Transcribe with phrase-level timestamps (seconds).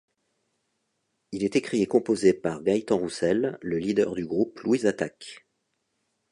[1.31, 5.45] Il est écrit et composé par Gaëtan Roussel, le leader du groupe Louise Attaque.